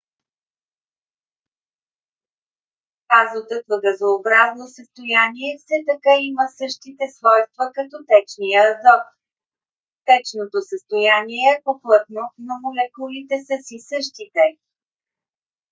[3.19, 9.05] азотът в газообразно състояние все така има същите свойства като течния азот.
[10.07, 14.43] течното състояние е по- плътно но молекулите са си същите